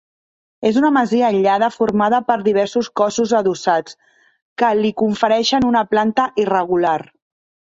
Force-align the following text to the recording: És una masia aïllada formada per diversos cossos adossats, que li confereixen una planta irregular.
És 0.67 0.77
una 0.79 0.89
masia 0.95 1.25
aïllada 1.27 1.67
formada 1.75 2.21
per 2.31 2.37
diversos 2.47 2.89
cossos 3.01 3.35
adossats, 3.41 3.99
que 4.63 4.73
li 4.83 4.93
confereixen 5.03 5.69
una 5.73 5.85
planta 5.93 6.27
irregular. 6.47 6.99